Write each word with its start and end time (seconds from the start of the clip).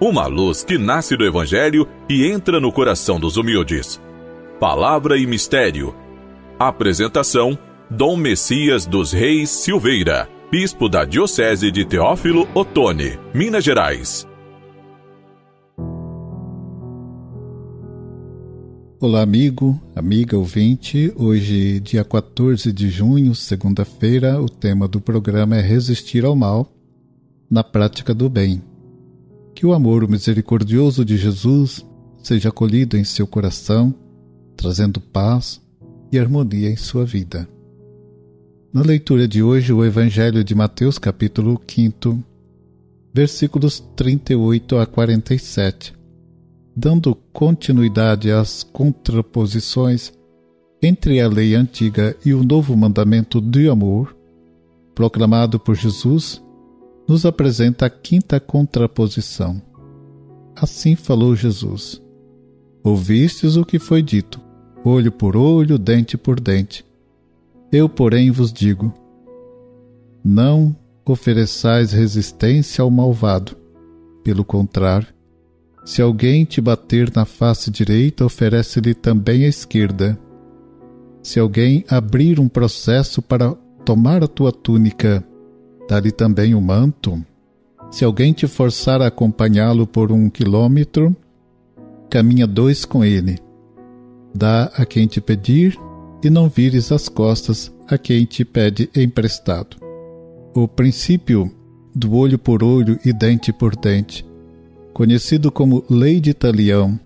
uma 0.00 0.26
luz 0.26 0.64
que 0.64 0.78
nasce 0.78 1.14
do 1.14 1.26
Evangelho 1.26 1.86
e 2.08 2.26
entra 2.26 2.58
no 2.58 2.72
coração 2.72 3.20
dos 3.20 3.36
humildes. 3.36 4.00
Palavra 4.58 5.18
e 5.18 5.26
Mistério. 5.26 5.94
Apresentação: 6.58 7.58
Dom 7.90 8.16
Messias 8.16 8.86
dos 8.86 9.12
Reis 9.12 9.50
Silveira, 9.50 10.26
Bispo 10.50 10.88
da 10.88 11.04
Diocese 11.04 11.70
de 11.70 11.84
Teófilo 11.84 12.48
Otoni, 12.54 13.18
Minas 13.34 13.62
Gerais. 13.62 14.26
Olá, 18.98 19.22
amigo, 19.22 19.80
amiga 19.94 20.36
ouvinte. 20.36 21.12
Hoje, 21.16 21.80
dia 21.80 22.04
14 22.04 22.70
de 22.70 22.90
junho, 22.90 23.34
segunda-feira, 23.34 24.40
o 24.40 24.46
tema 24.48 24.86
do 24.86 25.00
programa 25.00 25.56
é 25.56 25.60
Resistir 25.60 26.24
ao 26.24 26.36
Mal 26.36 26.70
na 27.50 27.64
Prática 27.64 28.12
do 28.14 28.28
Bem. 28.28 28.69
Que 29.54 29.66
o 29.66 29.72
amor 29.72 30.08
misericordioso 30.08 31.04
de 31.04 31.16
Jesus 31.16 31.84
seja 32.22 32.48
acolhido 32.48 32.96
em 32.96 33.04
seu 33.04 33.26
coração, 33.26 33.94
trazendo 34.56 35.00
paz 35.00 35.60
e 36.12 36.18
harmonia 36.18 36.70
em 36.70 36.76
sua 36.76 37.04
vida. 37.04 37.48
Na 38.72 38.82
leitura 38.82 39.26
de 39.26 39.42
hoje, 39.42 39.72
o 39.72 39.84
Evangelho 39.84 40.44
de 40.44 40.54
Mateus, 40.54 40.98
capítulo 40.98 41.60
5, 41.66 42.22
versículos 43.12 43.80
38 43.96 44.78
a 44.78 44.86
47, 44.86 45.92
dando 46.76 47.14
continuidade 47.32 48.30
às 48.30 48.62
contraposições 48.62 50.12
entre 50.82 51.20
a 51.20 51.28
lei 51.28 51.54
antiga 51.54 52.16
e 52.24 52.32
o 52.32 52.42
novo 52.42 52.76
mandamento 52.76 53.40
de 53.40 53.68
amor, 53.68 54.16
proclamado 54.94 55.58
por 55.58 55.74
Jesus 55.74 56.42
nos 57.10 57.26
apresenta 57.26 57.86
a 57.86 57.90
quinta 57.90 58.38
contraposição. 58.38 59.60
Assim 60.54 60.94
falou 60.94 61.34
Jesus: 61.34 62.00
Ouvistes 62.84 63.56
o 63.56 63.64
que 63.64 63.80
foi 63.80 64.00
dito, 64.00 64.40
olho 64.84 65.10
por 65.10 65.36
olho, 65.36 65.76
dente 65.76 66.16
por 66.16 66.38
dente. 66.38 66.86
Eu, 67.72 67.88
porém, 67.88 68.30
vos 68.30 68.52
digo: 68.52 68.94
não 70.22 70.76
ofereçais 71.04 71.90
resistência 71.90 72.80
ao 72.80 72.90
malvado. 72.92 73.56
Pelo 74.22 74.44
contrário, 74.44 75.08
se 75.84 76.00
alguém 76.00 76.44
te 76.44 76.60
bater 76.60 77.10
na 77.12 77.24
face 77.24 77.72
direita, 77.72 78.24
oferece-lhe 78.24 78.94
também 78.94 79.44
a 79.44 79.48
esquerda. 79.48 80.16
Se 81.24 81.40
alguém 81.40 81.84
abrir 81.88 82.38
um 82.38 82.48
processo 82.48 83.20
para 83.20 83.52
tomar 83.84 84.22
a 84.22 84.28
tua 84.28 84.52
túnica, 84.52 85.26
dá-lhe 85.90 86.12
também 86.12 86.54
o 86.54 86.60
manto. 86.60 87.20
Se 87.90 88.04
alguém 88.04 88.32
te 88.32 88.46
forçar 88.46 89.02
a 89.02 89.08
acompanhá-lo 89.08 89.88
por 89.88 90.12
um 90.12 90.30
quilômetro, 90.30 91.16
caminha 92.08 92.46
dois 92.46 92.84
com 92.84 93.04
ele. 93.04 93.38
Dá 94.32 94.70
a 94.76 94.86
quem 94.86 95.08
te 95.08 95.20
pedir 95.20 95.76
e 96.22 96.30
não 96.30 96.48
vires 96.48 96.92
as 96.92 97.08
costas 97.08 97.74
a 97.88 97.98
quem 97.98 98.24
te 98.24 98.44
pede 98.44 98.88
emprestado. 98.94 99.78
O 100.54 100.68
princípio 100.68 101.50
do 101.92 102.14
olho 102.14 102.38
por 102.38 102.62
olho 102.62 102.96
e 103.04 103.12
dente 103.12 103.52
por 103.52 103.74
dente, 103.74 104.24
conhecido 104.92 105.50
como 105.50 105.84
lei 105.90 106.20
de 106.20 106.32
Talião, 106.32 107.00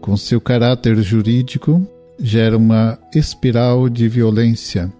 com 0.00 0.16
seu 0.16 0.40
caráter 0.40 1.00
jurídico, 1.02 1.86
gera 2.18 2.56
uma 2.56 2.98
espiral 3.14 3.88
de 3.88 4.08
violência 4.08 4.92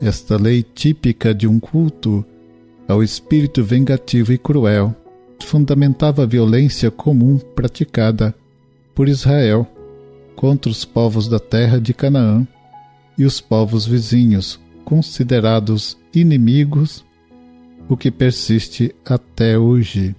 esta 0.00 0.36
lei 0.36 0.62
típica 0.62 1.34
de 1.34 1.46
um 1.46 1.58
culto 1.58 2.24
ao 2.86 3.02
espírito 3.02 3.62
vingativo 3.64 4.32
e 4.32 4.38
cruel 4.38 4.94
fundamentava 5.48 6.22
a 6.22 6.26
violência 6.26 6.90
comum 6.90 7.38
praticada 7.38 8.34
por 8.94 9.08
Israel 9.08 9.66
contra 10.36 10.70
os 10.70 10.84
povos 10.84 11.26
da 11.26 11.40
terra 11.40 11.80
de 11.80 11.94
Canaã 11.94 12.46
e 13.16 13.24
os 13.24 13.40
povos 13.40 13.86
vizinhos, 13.86 14.60
considerados 14.84 15.96
inimigos, 16.14 17.04
o 17.88 17.96
que 17.96 18.10
persiste 18.10 18.94
até 19.04 19.58
hoje 19.58 20.14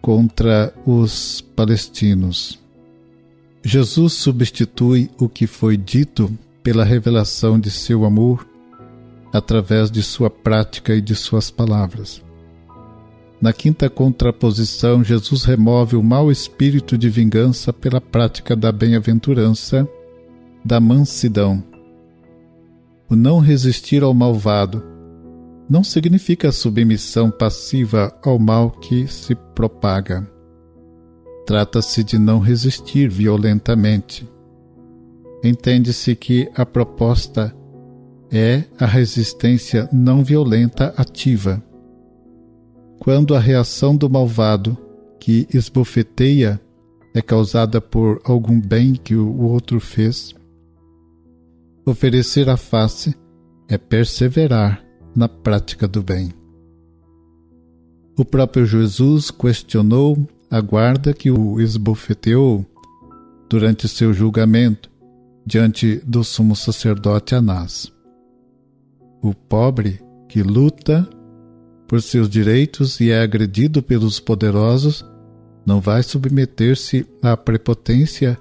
contra 0.00 0.72
os 0.86 1.40
palestinos. 1.40 2.58
Jesus 3.62 4.12
substitui 4.12 5.10
o 5.18 5.28
que 5.28 5.46
foi 5.46 5.76
dito 5.76 6.32
pela 6.62 6.84
revelação 6.84 7.58
de 7.58 7.70
seu 7.70 8.04
amor 8.04 8.46
através 9.36 9.90
de 9.90 10.02
sua 10.02 10.30
prática 10.30 10.94
e 10.94 11.00
de 11.00 11.14
suas 11.14 11.50
palavras. 11.50 12.22
Na 13.40 13.52
quinta 13.52 13.90
contraposição, 13.90 15.04
Jesus 15.04 15.44
remove 15.44 15.94
o 15.94 16.02
mau 16.02 16.32
espírito 16.32 16.96
de 16.96 17.08
vingança 17.08 17.72
pela 17.72 18.00
prática 18.00 18.56
da 18.56 18.72
bem-aventurança, 18.72 19.86
da 20.64 20.80
mansidão. 20.80 21.62
O 23.08 23.14
não 23.14 23.38
resistir 23.38 24.02
ao 24.02 24.14
malvado 24.14 24.82
não 25.68 25.84
significa 25.84 26.50
submissão 26.50 27.30
passiva 27.30 28.16
ao 28.24 28.38
mal 28.38 28.70
que 28.70 29.06
se 29.06 29.34
propaga. 29.34 30.26
Trata-se 31.46 32.02
de 32.02 32.18
não 32.18 32.40
resistir 32.40 33.08
violentamente. 33.08 34.28
Entende-se 35.44 36.16
que 36.16 36.50
a 36.56 36.64
proposta 36.64 37.54
é 38.36 38.64
a 38.78 38.86
resistência 38.86 39.88
não 39.92 40.22
violenta 40.22 40.94
ativa. 40.96 41.62
Quando 42.98 43.34
a 43.34 43.38
reação 43.38 43.96
do 43.96 44.08
malvado 44.08 44.76
que 45.18 45.46
esbofeteia 45.52 46.60
é 47.14 47.22
causada 47.22 47.80
por 47.80 48.20
algum 48.24 48.60
bem 48.60 48.94
que 48.94 49.14
o 49.14 49.42
outro 49.42 49.80
fez, 49.80 50.34
oferecer 51.84 52.48
a 52.48 52.56
face 52.56 53.14
é 53.68 53.78
perseverar 53.78 54.84
na 55.14 55.28
prática 55.28 55.88
do 55.88 56.02
bem. 56.02 56.32
O 58.18 58.24
próprio 58.24 58.64
Jesus 58.66 59.30
questionou 59.30 60.16
a 60.50 60.60
guarda 60.60 61.12
que 61.12 61.30
o 61.30 61.60
esbofeteou 61.60 62.64
durante 63.48 63.88
seu 63.88 64.12
julgamento 64.12 64.90
diante 65.46 66.00
do 66.04 66.24
sumo 66.24 66.56
sacerdote 66.56 67.34
Anás. 67.34 67.95
O 69.26 69.34
pobre 69.34 69.98
que 70.28 70.40
luta 70.40 71.04
por 71.88 72.00
seus 72.00 72.28
direitos 72.28 73.00
e 73.00 73.10
é 73.10 73.20
agredido 73.20 73.82
pelos 73.82 74.20
poderosos 74.20 75.04
não 75.66 75.80
vai 75.80 76.04
submeter-se 76.04 77.04
à 77.20 77.36
prepotência 77.36 78.38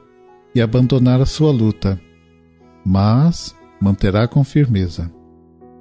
e 0.53 0.62
abandonar 0.62 1.19
a 1.19 1.25
sua 1.25 1.50
luta, 1.51 2.00
mas 2.85 3.56
manterá 3.81 4.28
com 4.28 4.44
firmeza. 4.44 5.12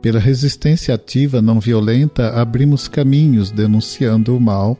Pela 0.00 0.19
resistência 0.19 0.94
ativa 0.94 1.43
não 1.43 1.60
violenta, 1.60 2.41
abrimos 2.41 2.88
caminhos 2.88 3.50
denunciando 3.50 4.34
o 4.34 4.41
mal 4.41 4.78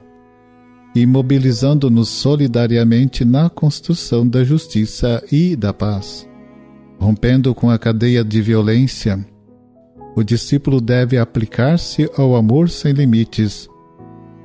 e 0.94 1.04
mobilizando-nos 1.04 2.08
solidariamente 2.08 3.26
na 3.26 3.50
construção 3.50 4.26
da 4.26 4.42
justiça 4.42 5.22
e 5.30 5.54
da 5.54 5.74
paz. 5.74 6.26
Rompendo 6.98 7.54
com 7.54 7.68
a 7.68 7.78
cadeia 7.78 8.24
de 8.24 8.40
violência, 8.40 9.22
o 10.14 10.22
discípulo 10.22 10.80
deve 10.80 11.19
aplicar-se 11.19 12.08
ao 12.16 12.36
amor 12.36 12.70
sem 12.70 12.92
limites, 12.92 13.69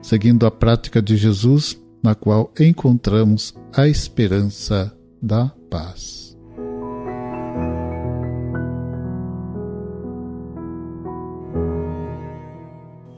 seguindo 0.01 0.45
a 0.45 0.51
prática 0.51 1.01
de 1.01 1.15
Jesus, 1.15 1.79
na 2.01 2.15
qual 2.15 2.51
encontramos 2.59 3.53
a 3.75 3.87
esperança 3.87 4.91
da 5.21 5.51
paz. 5.69 6.37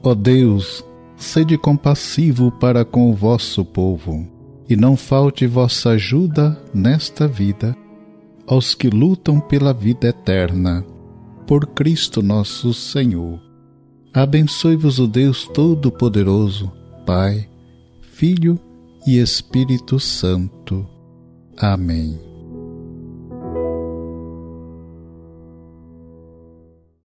Ó 0.04 0.10
oh 0.10 0.14
Deus, 0.16 0.84
sede 1.16 1.56
compassivo 1.56 2.50
para 2.50 2.84
com 2.84 3.08
o 3.08 3.14
vosso 3.14 3.64
povo, 3.64 4.26
e 4.68 4.74
não 4.74 4.96
falte 4.96 5.46
vossa 5.46 5.90
ajuda 5.90 6.60
nesta 6.74 7.28
vida 7.28 7.74
aos 8.46 8.74
que 8.74 8.90
lutam 8.90 9.38
pela 9.38 9.72
vida 9.72 10.08
eterna 10.08 10.84
por 11.46 11.66
Cristo 11.68 12.22
nosso 12.22 12.72
Senhor. 12.72 13.40
Abençoe-vos 14.12 14.98
o 14.98 15.06
Deus 15.06 15.48
Todo-Poderoso, 15.48 16.70
Pai, 17.06 17.48
Filho 18.00 18.58
e 19.06 19.18
Espírito 19.18 19.98
Santo. 19.98 20.86
Amém. 21.56 22.31